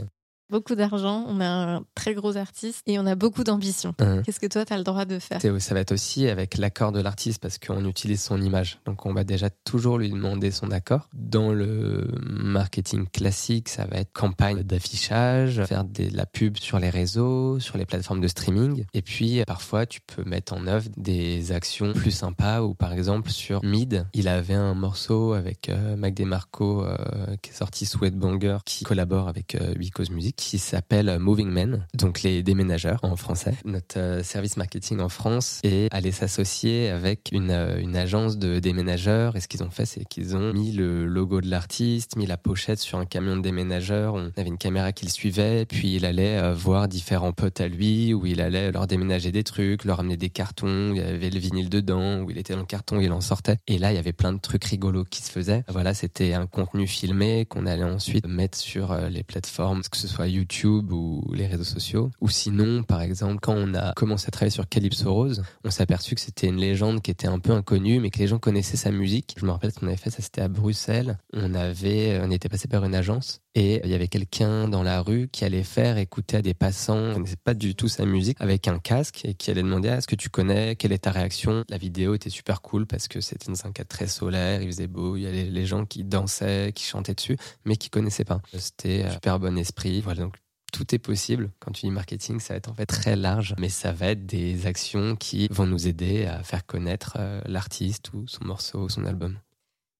[0.50, 3.94] beaucoup d'argent, on a un très gros artiste et on a beaucoup d'ambition.
[3.98, 4.22] Hein.
[4.24, 5.40] Qu'est-ce que toi, tu as le droit de faire?
[5.40, 8.80] Ça va être aussi avec l'accord de l'artiste parce qu'on utilise son image.
[8.84, 11.08] Donc on va déjà toujours lui demander son accord.
[11.12, 16.90] Dans le marketing classique, ça va être campagne d'affichage, faire de la pub sur les
[16.90, 18.84] réseaux, sur les plateformes de streaming.
[18.94, 23.30] Et puis parfois, tu peux mettre en œuvre des actions plus sympas ou par exemple
[23.30, 26.96] sur Mid, il avait un morceau avec euh, Mac DeMarco euh,
[27.42, 29.74] qui est sorti Sweatbanger qui collabore avec euh,
[30.10, 33.52] Music qui s'appelle Moving Men, donc les déménageurs en français.
[33.66, 38.58] Notre euh, service marketing en France est allé s'associer avec une, euh, une agence de
[38.58, 42.24] déménageurs et ce qu'ils ont fait, c'est qu'ils ont mis le logo de l'artiste, mis
[42.24, 44.14] la pochette sur un camion de déménageurs.
[44.14, 47.68] On avait une caméra qui le suivait, puis il allait euh, voir différents potes à
[47.68, 51.30] lui où il allait leur déménager des trucs, leur amener des cartons, il y avait
[51.30, 53.58] le vinyle dedans, où il était dans le carton, il en sortait.
[53.66, 55.64] Et là, il y avait plein de trucs rigolos qui se faisaient.
[55.68, 60.29] Voilà, c'était un contenu filmé qu'on allait ensuite mettre sur les plateformes, que ce soit
[60.30, 62.10] YouTube ou les réseaux sociaux.
[62.20, 65.82] Ou sinon, par exemple, quand on a commencé à travailler sur Calypso Rose, on s'est
[65.82, 68.76] aperçu que c'était une légende qui était un peu inconnue, mais que les gens connaissaient
[68.76, 69.36] sa musique.
[69.38, 71.18] Je me rappelle qu'on avait fait ça, c'était à Bruxelles.
[71.32, 75.02] On avait, on était passé par une agence et il y avait quelqu'un dans la
[75.02, 78.36] rue qui allait faire écouter à des passants, qui connaissait pas du tout sa musique,
[78.40, 81.64] avec un casque et qui allait demander est-ce que tu connais, quelle est ta réaction?
[81.68, 84.86] La vidéo était super cool parce que c'était dans un cadre très solaire, il faisait
[84.86, 88.40] beau, il y avait les gens qui dansaient, qui chantaient dessus, mais qui connaissaient pas.
[88.56, 90.00] C'était un super bon esprit.
[90.00, 90.36] Voilà, donc
[90.72, 91.50] tout est possible.
[91.58, 94.24] Quand tu dis marketing, ça va être en fait très large, mais ça va être
[94.26, 99.04] des actions qui vont nous aider à faire connaître euh, l'artiste ou son morceau, son
[99.04, 99.36] album.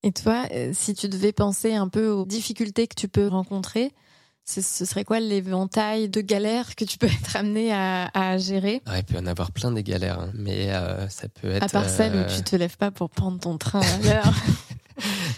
[0.03, 3.93] Et toi, euh, si tu devais penser un peu aux difficultés que tu peux rencontrer,
[4.45, 8.83] ce serait quoi l'éventail de galères que tu peux être amené à, gérer?
[8.97, 11.63] Il peut y en avoir plein des galères, hein, mais euh, ça peut être.
[11.63, 14.35] À part celle où tu te lèves pas pour prendre ton train à l'heure.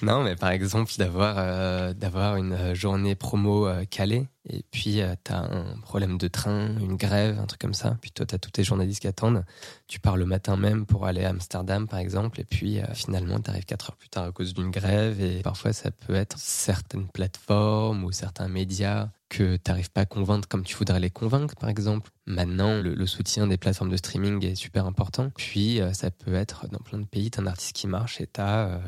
[0.03, 5.39] non, mais par exemple, d'avoir euh, une journée promo euh, calée, et puis tu t'as
[5.39, 7.97] un problème de train, une grève, un truc comme ça.
[8.01, 9.45] Puis toi, t'as tous tes journalistes qui attendent.
[9.87, 13.65] Tu pars le matin même pour aller à Amsterdam, par exemple, et puis finalement, t'arrives
[13.65, 15.21] quatre heures plus tard à cause d'une grève.
[15.21, 20.07] Et parfois, ça peut être certaines plateformes ou certains médias que tu n'arrives pas à
[20.07, 22.11] convaincre comme tu voudrais les convaincre, par exemple.
[22.27, 25.31] Maintenant, le, soutien des plateformes de streaming est super important.
[25.37, 28.27] Puis, euh, ça peut être dans plein de pays, tu un artiste qui marche et
[28.27, 28.79] tu as, euh,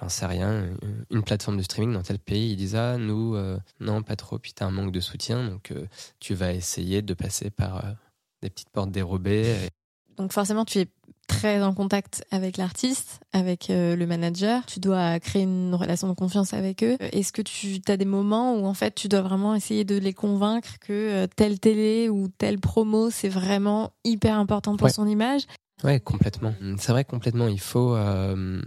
[0.00, 0.70] j'en sais rien,
[1.10, 2.52] une plateforme de streaming dans tel pays.
[2.52, 4.38] Ils disent Ah, nous, euh, non, pas trop.
[4.38, 5.48] Puis, tu as un manque de soutien.
[5.48, 5.72] Donc,
[6.18, 7.84] tu vas essayer de passer par
[8.42, 9.54] des petites portes dérobées.
[10.16, 10.88] Donc, forcément, tu es
[11.30, 14.66] très en contact avec l'artiste, avec euh, le manager.
[14.66, 16.96] Tu dois créer une relation de confiance avec eux.
[17.00, 20.12] Est-ce que tu as des moments où en fait tu dois vraiment essayer de les
[20.12, 25.42] convaincre que euh, telle télé ou telle promo c'est vraiment hyper important pour son image?
[25.84, 26.54] Ouais, complètement.
[26.78, 27.48] C'est vrai complètement.
[27.48, 28.60] Il faut euh,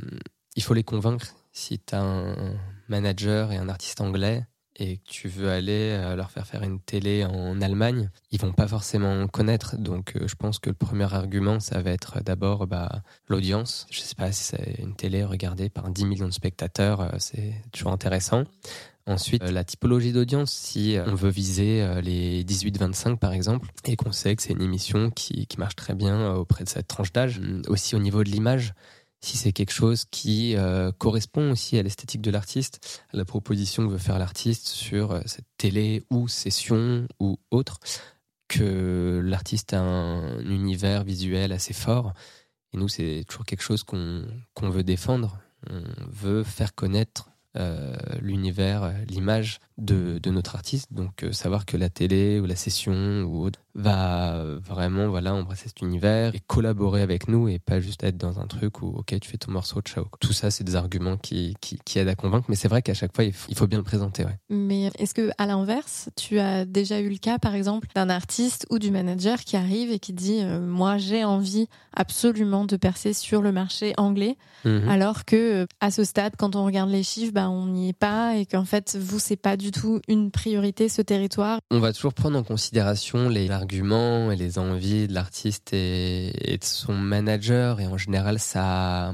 [0.55, 1.35] il faut les convaincre.
[1.51, 2.55] Si tu as un
[2.87, 6.79] manager et un artiste anglais, et que tu veux aller euh, leur faire faire une
[6.79, 9.77] télé en Allemagne, ils vont pas forcément connaître.
[9.77, 13.85] Donc euh, je pense que le premier argument, ça va être d'abord bah, l'audience.
[13.91, 17.53] Je sais pas si c'est une télé regardée par 10 millions de spectateurs, euh, c'est
[17.71, 18.45] toujours intéressant.
[19.05, 24.33] Ensuite, la typologie d'audience, si on veut viser les 18-25 par exemple, et qu'on sait
[24.33, 27.97] que c'est une émission qui, qui marche très bien auprès de cette tranche d'âge, aussi
[27.97, 28.73] au niveau de l'image,
[29.23, 33.85] si c'est quelque chose qui euh, correspond aussi à l'esthétique de l'artiste, à la proposition
[33.87, 37.79] que veut faire l'artiste sur euh, cette télé ou session ou autre,
[38.49, 42.13] que l'artiste a un univers visuel assez fort.
[42.73, 45.39] Et nous, c'est toujours quelque chose qu'on veut défendre.
[45.69, 50.93] On veut faire connaître euh, l'univers, l'image de, de, notre artiste.
[50.93, 55.81] Donc savoir que la télé ou la session ou autre va vraiment voilà embrasser cet
[55.81, 59.29] univers et collaborer avec nous et pas juste être dans un truc où ok tu
[59.29, 62.45] fais ton morceau ciao tout ça c'est des arguments qui, qui, qui, aident à convaincre
[62.49, 64.37] mais c'est vrai qu'à chaque fois il faut, bien le présenter ouais.
[64.49, 68.67] mais est-ce que à l'inverse tu as déjà eu le cas par exemple d'un artiste
[68.69, 73.13] ou du manager qui arrive et qui dit euh, moi j'ai envie absolument de percer
[73.13, 74.87] sur le marché anglais mhm.
[74.87, 78.35] alors que à ce stade quand on regarde les chiffres bah, on n'y est pas
[78.35, 82.13] et qu'en fait vous c'est pas du tout une priorité ce territoire on va toujours
[82.13, 87.79] prendre en considération les arguments et les envies de l'artiste et, de son manager.
[87.79, 89.13] Et en général, ça,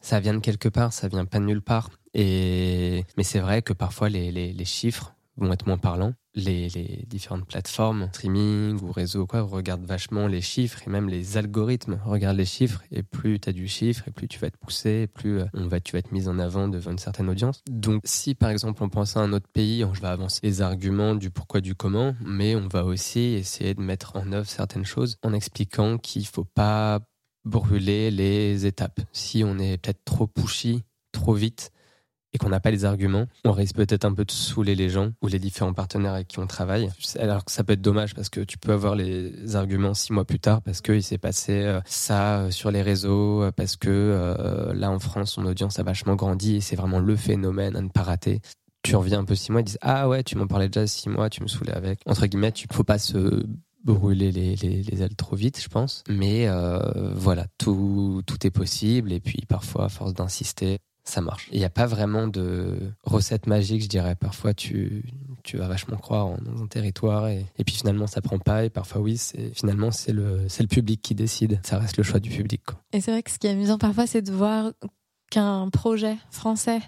[0.00, 1.90] ça vient de quelque part, ça vient pas de nulle part.
[2.14, 8.08] Et, mais c'est vrai que parfois les chiffres vont être moins parlants les, différentes plateformes,
[8.12, 12.82] streaming ou réseau quoi, regardent vachement les chiffres et même les algorithmes regardent les chiffres
[12.90, 15.66] et plus tu as du chiffre et plus tu vas être poussé, plus euh, on
[15.66, 17.62] va, tu vas être mis en avant devant une certaine audience.
[17.68, 21.14] Donc si par exemple on pense à un autre pays, on va avancer les arguments
[21.14, 25.16] du pourquoi, du comment, mais on va aussi essayer de mettre en œuvre certaines choses
[25.22, 27.00] en expliquant qu'il faut pas
[27.44, 29.00] brûler les étapes.
[29.12, 31.72] Si on est peut-être trop pushy, trop vite,
[32.32, 35.10] et qu'on n'a pas les arguments, on risque peut-être un peu de saouler les gens
[35.22, 36.88] ou les différents partenaires avec qui on travaille.
[37.18, 40.24] Alors que ça peut être dommage parce que tu peux avoir les arguments six mois
[40.24, 44.70] plus tard parce qu'il s'est passé euh, ça euh, sur les réseaux, euh, parce que
[44.74, 47.88] là en France, son audience a vachement grandi et c'est vraiment le phénomène à ne
[47.88, 48.40] pas rater.
[48.82, 51.08] Tu reviens un peu six mois et dis ah ouais, tu m'en parlais déjà six
[51.08, 52.00] mois, tu me saoulais avec.
[52.06, 53.44] Entre guillemets, tu faut pas se
[53.84, 56.04] brûler les, les, les, ailes trop vite, je pense.
[56.08, 56.48] Mais
[57.14, 59.12] voilà, tout, tout est possible.
[59.12, 61.48] Et puis parfois, à force d'insister, ça marche.
[61.52, 64.14] Il n'y a pas vraiment de recette magique, je dirais.
[64.14, 65.04] Parfois, tu,
[65.42, 68.64] tu vas vachement croire dans un territoire et, puis finalement, ça prend pas.
[68.64, 71.60] Et parfois, oui, c'est finalement, c'est le, c'est le public qui décide.
[71.64, 72.62] Ça reste le choix du public.
[72.92, 74.72] Et c'est vrai que ce qui est amusant parfois, c'est de voir
[75.30, 76.80] qu'un projet français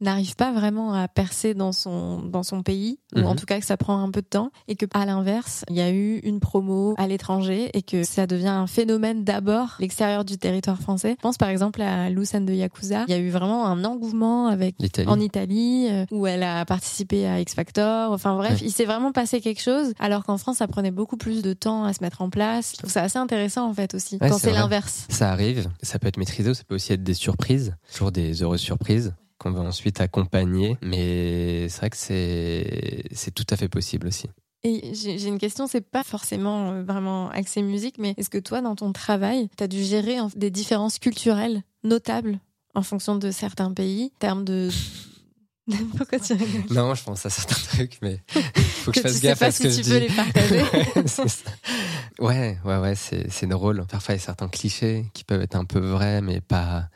[0.00, 3.36] n'arrive pas vraiment à percer dans son dans son pays ou en mhm.
[3.36, 5.80] tout cas que ça prend un peu de temps et que à l'inverse il y
[5.80, 10.38] a eu une promo à l'étranger et que ça devient un phénomène d'abord l'extérieur du
[10.38, 11.16] territoire français.
[11.18, 13.04] Je pense par exemple à Lucane de Yakuza.
[13.08, 17.26] Il y a eu vraiment un engouement avec en Italie euh, où elle a participé
[17.26, 18.12] à X Factor.
[18.12, 21.42] Enfin bref il s'est vraiment passé quelque chose alors qu'en France ça prenait beaucoup plus
[21.42, 22.72] de temps à se mettre en place.
[22.72, 25.06] Je trouve ça assez intéressant en fait aussi quand c'est l'inverse.
[25.08, 28.60] Ça arrive ça peut être maîtrisé ça peut aussi être des surprises toujours des heureuses
[28.60, 30.76] surprises qu'on va ensuite accompagner.
[30.82, 34.28] Mais c'est vrai que c'est, tout à fait possible aussi.
[34.62, 38.60] Et j'ai une question, c'est pas forcément euh, vraiment axé musique, mais est-ce que toi,
[38.60, 42.38] dans ton travail, tu as dû gérer des différences culturelles notables
[42.74, 44.68] en fonction de certains pays, en termes de.
[45.96, 46.64] Pourquoi tu rigoles?
[46.70, 49.70] Non, je pense à certains trucs, mais faut que, je fasse gaffe à ce que
[49.70, 50.62] je tu peux les partager.
[52.18, 53.86] ouais, ouais, ouais, c'est drôle.
[53.86, 56.90] Parfois, il y a certains clichés qui peuvent être un peu vrais, mais pas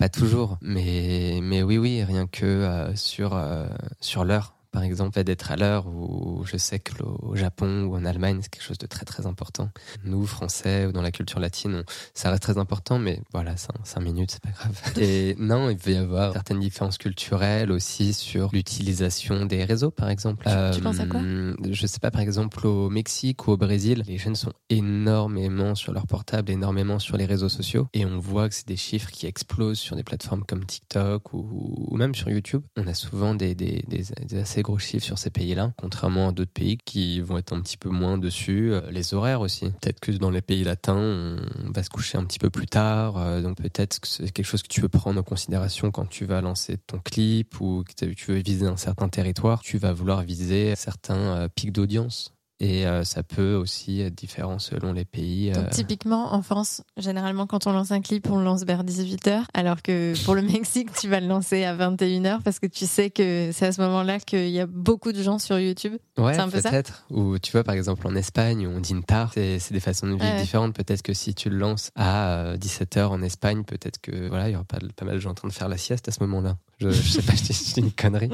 [0.00, 3.66] pas toujours, mais, mais oui, oui, rien que euh, sur, euh,
[4.00, 8.04] sur l'heure, par exemple, d'être à l'heure, ou je sais que au Japon ou en
[8.04, 9.70] Allemagne, c'est quelque chose de très très important.
[10.04, 14.32] Nous, Français, ou dans la culture latine, ça reste très important, mais voilà, 5 minutes,
[14.32, 14.80] c'est pas grave.
[14.98, 20.08] Et non, il peut y avoir certaines différences culturelles aussi sur l'utilisation des réseaux, par
[20.08, 20.48] exemple.
[20.72, 24.04] Tu, penses à quoi euh, Je sais pas, par exemple, au Mexique ou au Brésil,
[24.06, 28.48] les jeunes sont énormément sur leur portable, énormément sur les réseaux sociaux, et on voit
[28.48, 32.28] que c'est des chiffres qui explosent sur des plateformes comme TikTok ou, ou même sur
[32.28, 32.62] YouTube.
[32.76, 36.52] On a souvent des, des, des, assez gros chiffres sur ces pays-là, contrairement à d'autres
[36.52, 38.72] pays qui vont être un petit peu moins dessus.
[38.72, 39.70] Euh, les horaires aussi.
[39.80, 43.18] Peut-être que dans les pays latins, on va se coucher un petit peu plus tard,
[43.18, 46.24] euh, donc peut-être que c'est quelque chose que tu veux prendre en considération quand tu
[46.24, 49.60] vas lancer ton clip ou que tu veux viser un certain territoire.
[49.62, 54.58] Tu vas vouloir viser certains euh, pics d'audience et euh, ça peut aussi être différent
[54.58, 55.50] selon les pays.
[55.50, 55.70] Donc, euh.
[55.70, 59.80] typiquement, en France, généralement, quand on lance un clip, on le lance vers 18h, alors
[59.80, 63.50] que pour le Mexique, tu vas le lancer à 21h parce que tu sais que
[63.52, 65.94] c'est à ce moment-là qu'il y a beaucoup de gens sur YouTube.
[66.18, 67.06] Ouais, c'est un peu peut-être.
[67.08, 70.36] Ou tu vois, par exemple, en Espagne, on dîne tard, c'est des façons de vivre
[70.38, 70.74] différentes.
[70.74, 74.52] Peut-être que si tu le lances à 17h euh, en Espagne, peut-être que voilà, il
[74.52, 76.22] y aura pas, pas mal de gens en train de faire la sieste à ce
[76.24, 76.58] moment-là.
[76.78, 78.30] Je, je sais pas, je dis une connerie.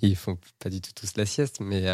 [0.00, 1.84] Ils font pas du tout tous la sieste, mais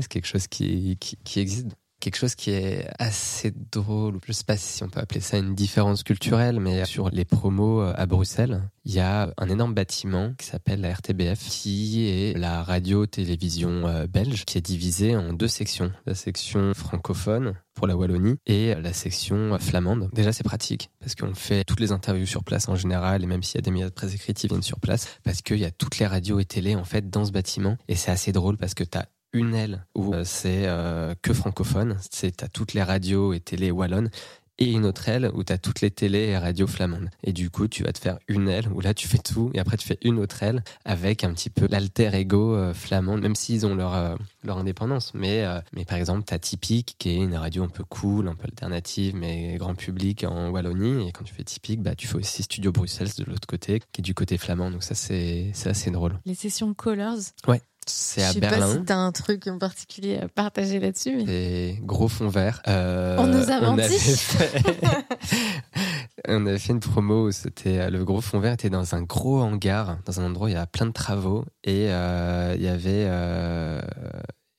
[0.00, 0.98] c'est quelque chose qui,
[1.36, 1.68] existe
[2.02, 4.18] quelque chose qui est assez drôle.
[4.26, 7.80] Je sais pas si on peut appeler ça une différence culturelle, mais sur les promos
[7.80, 12.36] euh, à Bruxelles, il y a un énorme bâtiment qui s'appelle la RTBF, qui est
[12.36, 15.92] la radio-télévision euh, belge, qui est divisée en deux sections.
[16.04, 20.10] La section francophone pour la Wallonie et la section flamande.
[20.12, 23.42] Déjà, c'est pratique parce qu'on fait toutes les interviews sur place en général et même
[23.42, 25.64] s'il y a des médias de presse écrits qui viennent sur place parce qu'il y
[25.64, 28.56] a toutes les radios et télé en fait dans ce bâtiment et c'est assez drôle
[28.56, 32.74] parce que tu as une aile où euh, c'est euh, que francophone, c'est à toutes
[32.74, 34.10] les radios et télé wallonnes
[34.58, 37.08] et une autre aile où tu as toutes les télés et radios flamandes.
[37.24, 39.58] Et du coup, tu vas te faire une aile où là, tu fais tout, et
[39.58, 43.34] après, tu fais une autre aile avec un petit peu l'alter ego euh, flamande, même
[43.34, 45.14] s'ils ont leur, leur indépendance.
[45.14, 45.42] Mais,
[45.72, 48.44] mais par exemple, tu as Typique, qui est une radio un peu cool, un peu
[48.44, 51.08] alternative, mais grand public en Wallonie.
[51.08, 54.02] Et quand tu fais Typique, bah, tu fais aussi Studio Bruxelles de l'autre côté, qui
[54.02, 54.70] est du côté flamand.
[54.70, 56.20] Donc ça, c'est assez drôle.
[56.26, 57.62] Les sessions Colors Ouais.
[57.86, 58.56] C'est à Berlin.
[58.56, 61.16] Je sais pas si t'as un truc en particulier à partager là-dessus.
[61.16, 61.24] Mais...
[61.26, 62.62] C'est gros fond vert.
[62.68, 63.82] Euh, on nous a on menti.
[63.82, 64.62] Avait fait...
[66.28, 69.02] on avait fait une promo où c'était euh, le gros fond vert était dans un
[69.02, 72.62] gros hangar, dans un endroit où il y a plein de travaux et euh, il
[72.62, 73.80] y avait euh,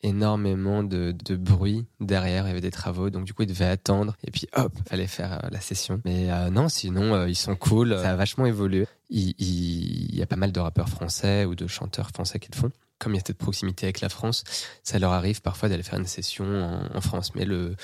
[0.01, 2.45] énormément de, de, bruit derrière.
[2.45, 4.15] Il y avait des travaux, donc du coup, il devait attendre.
[4.25, 6.01] Et puis, hop, fallait faire euh, la session.
[6.05, 7.97] Mais non, sinon, ils sont cool.
[7.99, 8.88] Ça a vachement évolué.
[9.09, 12.57] Il, il, y a pas mal de rappeurs français ou de chanteurs français qui le
[12.57, 14.43] font comme il y a cette proximité avec la France,
[14.84, 16.45] ça leur arrive parfois d'aller faire une session
[16.93, 17.36] en, France.
[17.36, 17.75] Mais le,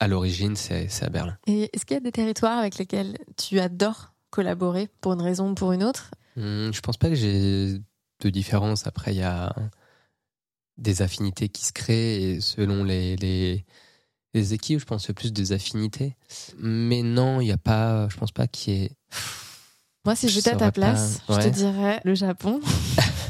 [0.00, 1.36] à l'origine, c'est à Berlin.
[1.46, 5.50] Et est-ce qu'il y a des territoires avec lesquels tu adores collaborer pour une raison
[5.50, 6.10] ou pour une autre?
[6.36, 7.78] Hmm, Je pense pas que j'ai
[8.20, 8.86] de différence.
[8.86, 9.54] Après, il y a
[10.76, 13.64] des affinités qui se créent et selon les, les,
[14.32, 16.16] les équipes, je pense plus des affinités.
[16.58, 18.90] Mais non, il n'y a pas, je pense pas qu'il y ait.
[20.04, 22.60] Moi, si j'étais à ta place, je te dirais le Japon.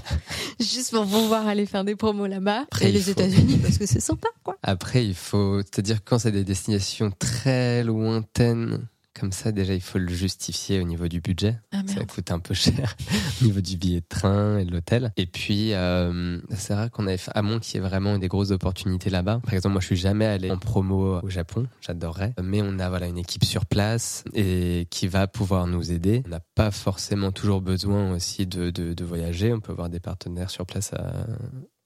[0.60, 2.66] juste pour pouvoir aller faire des promos là-bas.
[2.80, 4.56] Et les États-Unis, parce que c'est sympa, quoi.
[4.62, 8.86] Après, il faut te dire quand c'est des destinations très lointaines,
[9.18, 11.58] comme ça, déjà, il faut le justifier au niveau du budget.
[11.72, 12.96] Ah, ça coûte un peu cher
[13.40, 15.12] au niveau du billet de train et de l'hôtel.
[15.16, 18.50] Et puis, euh, c'est rare qu'on ait, à moins qu'il y ait vraiment des grosses
[18.50, 19.40] opportunités là-bas.
[19.44, 21.66] Par exemple, moi, je suis jamais allé en promo au Japon.
[21.80, 22.34] J'adorerais.
[22.42, 26.22] Mais on a, voilà, une équipe sur place et qui va pouvoir nous aider.
[26.26, 29.52] On n'a pas forcément toujours besoin aussi de, de, de voyager.
[29.52, 31.26] On peut avoir des partenaires sur place à,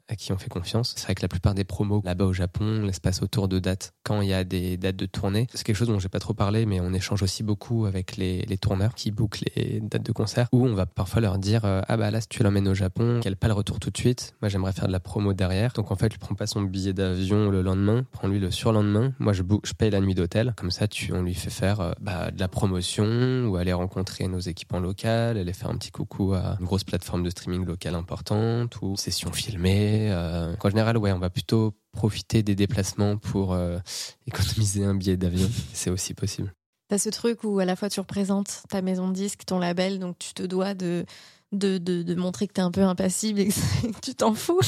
[0.09, 0.95] à qui on fait confiance.
[0.97, 3.93] C'est vrai que la plupart des promos là-bas au Japon l'espace autour de dates.
[4.05, 6.35] Quand il y a des dates de tournée, c'est quelque chose dont j'ai pas trop
[6.35, 10.13] parlé, mais on échange aussi beaucoup avec les, les tourneurs qui bookent les dates de
[10.13, 12.75] concert, où on va parfois leur dire euh, ah bah là si tu l'emmènes au
[12.75, 14.35] Japon, qu'elle pas le retour tout de suite.
[14.41, 15.73] Moi j'aimerais faire de la promo derrière.
[15.75, 19.13] Donc en fait, je prends pas son billet d'avion le lendemain, prends-lui le surlendemain.
[19.19, 20.55] Moi je book, je paye la nuit d'hôtel.
[20.57, 24.27] Comme ça, tu, on lui fait faire euh, bah, de la promotion ou aller rencontrer
[24.29, 27.95] nos équipements locaux, aller faire un petit coucou à une grosse plateforme de streaming locale
[27.95, 33.53] importante ou session filmée euh, en général, ouais, on va plutôt profiter des déplacements pour
[33.53, 33.79] euh,
[34.27, 35.49] économiser un billet d'avion.
[35.73, 36.53] C'est aussi possible.
[36.89, 39.99] T'as ce truc où à la fois tu représentes ta maison de disque, ton label,
[39.99, 41.05] donc tu te dois de
[41.53, 44.61] de, de, de, montrer que tu es un peu impassible et que, tu t'en fous.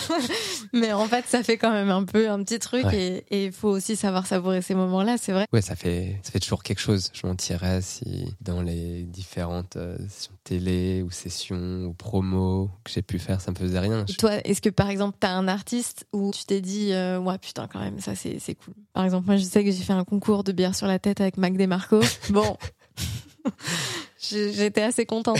[0.72, 3.68] Mais en fait, ça fait quand même un peu un petit truc et il faut
[3.68, 5.46] aussi savoir savourer ces moments-là, c'est vrai.
[5.52, 7.10] Ouais, ça fait, ça fait toujours quelque chose.
[7.12, 9.96] Je mentirais si dans les différentes euh,
[10.44, 14.04] télé ou sessions ou promos que j'ai pu faire, ça me faisait rien.
[14.18, 17.38] toi, est-ce que par exemple, tu as un artiste où tu t'es dit, euh, ouais,
[17.38, 18.74] putain, quand même, ça c'est cool.
[18.92, 21.20] Par exemple, moi, je sais que j'ai fait un concours de bière sur la tête
[21.20, 22.00] avec Mac DeMarco.
[22.30, 22.56] Bon.
[24.20, 25.38] J'étais assez contente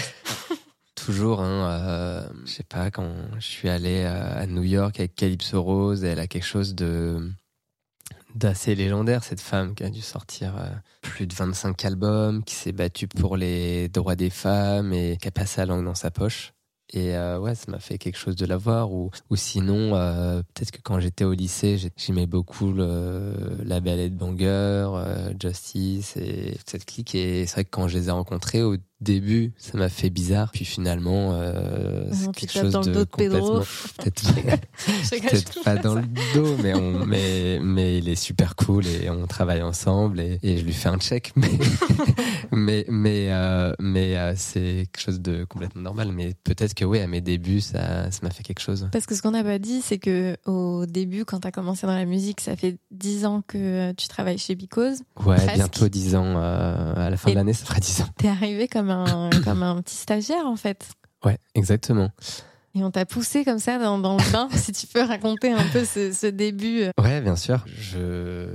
[1.13, 1.41] toujours.
[1.41, 6.19] Hein, je sais pas, quand je suis allé à New York avec Calypso Rose, elle
[6.19, 7.33] a quelque chose de
[8.35, 10.69] d'assez légendaire, cette femme qui a dû sortir euh,
[11.03, 15.31] plus de 25 albums, qui s'est battue pour les droits des femmes et qui a
[15.31, 16.53] passé la langue dans sa poche.
[16.91, 18.93] Et euh, ouais, ça m'a fait quelque chose de la voir.
[18.93, 24.15] Ou, sinon, euh, peut-être que quand j'étais au lycée, j'aimais beaucoup le, la ballet de
[24.15, 24.89] Banger,
[25.41, 27.15] Justice et cette clique.
[27.15, 28.63] Et c'est vrai que quand je les ai rencontrés,
[29.01, 30.51] début, ça m'a fait bizarre.
[30.53, 33.61] Puis finalement, euh, c'est quelque chose dans de le dos de complètement.
[33.99, 34.35] Peut-être
[35.55, 36.03] peut pas dans le
[36.35, 40.59] dos, mais, on, mais, mais il est super cool et on travaille ensemble et, et
[40.59, 41.33] je lui fais un check.
[42.51, 46.13] Mais, mais, mais, euh, mais euh, c'est quelque chose de complètement normal.
[46.13, 48.89] Mais peut-être que oui, à mes débuts, ça, ça m'a fait quelque chose.
[48.91, 51.87] Parce que ce qu'on n'a pas dit, c'est que au début, quand tu as commencé
[51.87, 55.03] dans la musique, ça fait 10 ans que tu travailles chez Because.
[55.25, 55.55] Ouais, Presque.
[55.55, 56.25] bientôt 10 ans.
[56.37, 58.09] euh, à la fin Et- de l'année, ça fera 10 ans.
[58.17, 60.89] T'es arrivé comme un, comme un petit stagiaire, en fait.
[61.25, 62.11] Ouais, exactement.
[62.75, 64.49] Et on t'a poussé comme ça dans, dans le bain.
[64.55, 66.83] si tu peux raconter un peu ce, ce début.
[67.01, 67.65] Ouais, bien sûr.
[67.77, 68.47] Je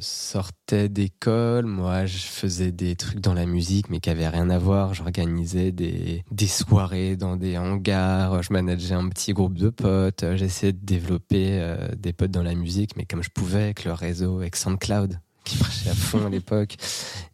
[0.00, 4.58] sortais d'école, moi je faisais des trucs dans la musique mais qui avaient rien à
[4.58, 4.94] voir.
[4.94, 10.72] J'organisais des, des soirées dans des hangars, je manageais un petit groupe de potes, j'essayais
[10.72, 14.38] de développer euh, des potes dans la musique mais comme je pouvais avec le réseau,
[14.38, 16.76] avec SoundCloud qui marchait à fond à l'époque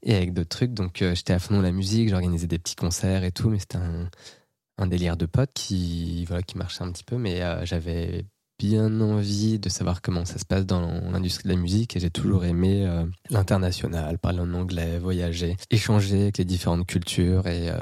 [0.02, 0.74] et avec d'autres trucs.
[0.74, 3.58] Donc euh, j'étais à fond dans la musique, j'organisais des petits concerts et tout mais
[3.58, 4.08] c'était un,
[4.78, 8.24] un délire de potes qui, voilà, qui marchait un petit peu mais euh, j'avais
[8.58, 12.10] bien envie de savoir comment ça se passe dans l'industrie de la musique et j'ai
[12.10, 17.76] toujours aimé euh, l'international, parler en anglais, voyager, échanger avec les différentes cultures et euh,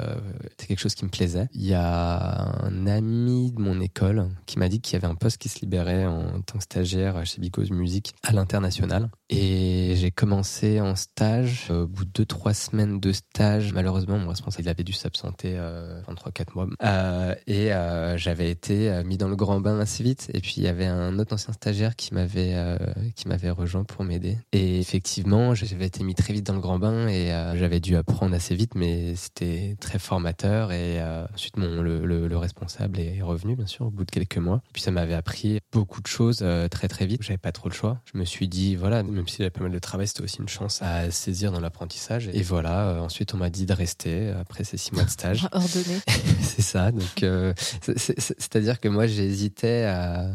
[0.57, 1.47] c'est quelque chose qui me plaisait.
[1.53, 5.15] Il y a un ami de mon école qui m'a dit qu'il y avait un
[5.15, 10.11] poste qui se libérait en tant que stagiaire chez Because Music à l'international et j'ai
[10.11, 11.71] commencé en stage.
[11.71, 16.01] Au bout de deux trois semaines de stage, malheureusement mon responsable avait dû s'absenter euh,
[16.05, 20.03] pendant 3-4 mois Euh, et euh, j'avais été euh, mis dans le grand bain assez
[20.03, 22.77] vite et puis y avait un autre ancien stagiaire qui m'avait euh,
[23.15, 24.37] qui m'avait rejoint pour m'aider.
[24.51, 27.95] Et effectivement, j'avais été mis très vite dans le grand bain et euh, j'avais dû
[27.95, 30.71] apprendre assez vite, mais c'était très formateur.
[30.71, 34.11] Et euh, ensuite, mon le, le, le responsable est revenu, bien sûr, au bout de
[34.11, 34.61] quelques mois.
[34.73, 37.21] Puis ça m'avait appris beaucoup de choses très très vite.
[37.23, 38.01] J'avais pas trop le choix.
[38.13, 40.37] Je me suis dit, voilà, même s'il y avait pas mal de travail, c'était aussi
[40.39, 42.29] une chance à saisir dans l'apprentissage.
[42.33, 43.01] Et voilà.
[43.01, 45.47] ensuite, on m'a dit de rester après ces six mois de stage.
[45.51, 45.99] ordonné.
[46.41, 46.91] c'est ça.
[46.91, 50.29] Donc, c'est- c'est- c'est-à-dire que moi, j'hésitais à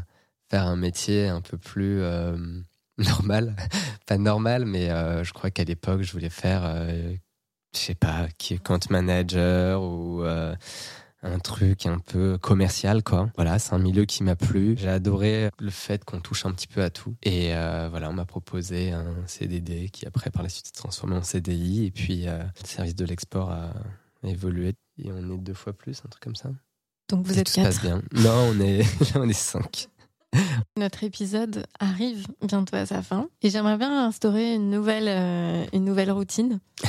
[0.51, 2.37] faire un métier un peu plus euh,
[2.99, 3.57] normal,
[4.07, 7.15] pas normal, mais euh, je crois qu'à l'époque, je voulais faire, euh,
[7.75, 10.55] je sais pas, qui compte manager ou euh,
[11.23, 13.31] un truc un peu commercial, quoi.
[13.37, 14.75] Voilà, c'est un milieu qui m'a plu.
[14.79, 17.15] J'ai adoré le fait qu'on touche un petit peu à tout.
[17.23, 21.17] Et euh, voilà, on m'a proposé un CDD qui après, par la suite, s'est transformé
[21.17, 21.87] en CDI.
[21.87, 23.71] Et puis, euh, le service de l'export a
[24.25, 24.75] évolué.
[24.99, 26.51] Et on est deux fois plus, un truc comme ça.
[27.09, 27.83] Donc vous Et êtes tout se passe quatre.
[27.83, 28.03] bien.
[28.13, 28.83] Non, on est,
[29.17, 29.89] on est cinq.
[30.77, 33.27] Notre épisode arrive bientôt à sa fin.
[33.43, 36.61] Et j'aimerais bien instaurer une nouvelle, euh, une nouvelle routine.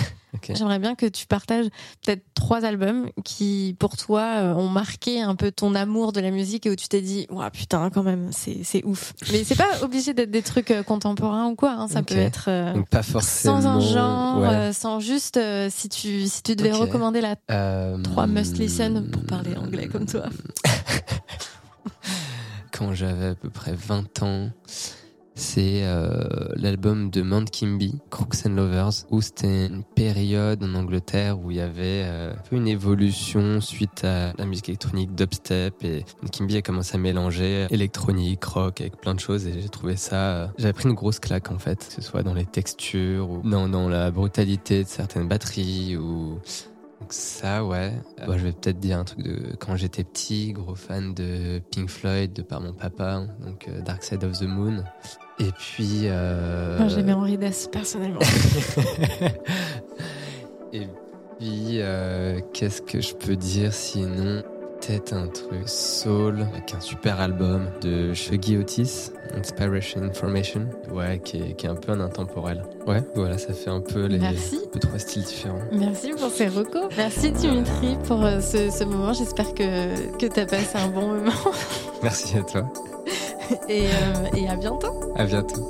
[0.50, 1.66] J'aimerais bien que tu partages
[2.04, 6.32] peut-être trois albums qui, pour toi, euh, ont marqué un peu ton amour de la
[6.32, 9.14] musique et où tu t'es dit, ouah, putain, quand même, c'est, ouf.
[9.32, 11.72] Mais c'est pas obligé d'être des trucs euh, contemporains ou quoi.
[11.74, 11.88] hein.
[11.90, 13.60] Ça peut être euh, Donc pas forcément.
[13.62, 14.48] sans un genre, ouais.
[14.48, 17.36] euh, sans juste euh, si tu si tu devais recommander la
[18.04, 20.24] trois must listen pour parler anglais comme toi.
[22.82, 24.50] Quand j'avais à peu près 20 ans,
[25.36, 31.40] c'est euh, l'album de Mount Kimby, Crooks and Lovers, où c'était une période en Angleterre
[31.40, 36.58] où il y avait euh, une évolution suite à la musique électronique dubstep et Kimby
[36.58, 40.16] a commencé à mélanger électronique, rock avec plein de choses et j'ai trouvé ça...
[40.16, 43.42] euh, J'avais pris une grosse claque en fait, que ce soit dans les textures ou
[43.44, 46.40] dans la brutalité de certaines batteries ou...
[47.12, 47.92] Ça, ouais.
[48.26, 51.90] Bah, je vais peut-être dire un truc de quand j'étais petit, gros fan de Pink
[51.90, 54.84] Floyd de par mon papa, donc euh, Dark Side of the Moon.
[55.40, 56.04] Et puis.
[56.06, 56.78] Euh...
[56.78, 58.22] Moi, j'aimais Henri Dess personnellement.
[60.74, 60.88] Et
[61.38, 64.44] puis, euh, qu'est-ce que je peux dire sinon?
[64.82, 70.68] Peut-être un truc soul avec un super album de Shuggy Otis, Inspiration Information.
[70.92, 72.64] Ouais, qui est, qui est un peu un intemporel.
[72.88, 74.60] Ouais, voilà, ça fait un peu les Merci.
[74.66, 75.60] un peu trois styles différents.
[75.72, 76.88] Merci pour ces recos.
[76.98, 79.14] Merci Dimitri pour euh, ce, ce moment.
[79.14, 81.32] J'espère que, que tu as passé un bon moment.
[82.04, 82.64] Merci à toi.
[83.70, 85.14] Et, euh, et à bientôt.
[85.18, 85.70] À bientôt.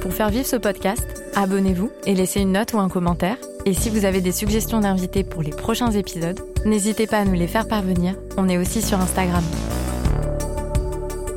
[0.00, 1.04] Pour faire vivre ce podcast,
[1.34, 3.36] abonnez-vous et laissez une note ou un commentaire.
[3.64, 7.34] Et si vous avez des suggestions d'invités pour les prochains épisodes, n'hésitez pas à nous
[7.34, 8.16] les faire parvenir.
[8.36, 9.44] On est aussi sur Instagram.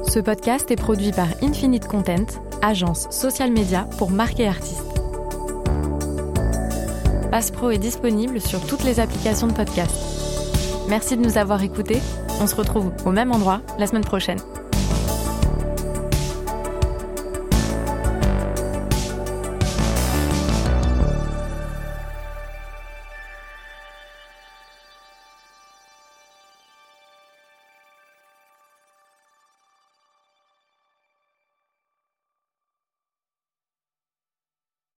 [0.08, 2.26] Ce podcast est produit par Infinite Content,
[2.64, 4.82] agence social media pour marques et artistes.
[7.30, 9.96] Passe Pro est disponible sur toutes les applications de podcast.
[10.90, 12.00] Merci de nous avoir écoutés.
[12.42, 14.40] On se retrouve au même endroit la semaine prochaine.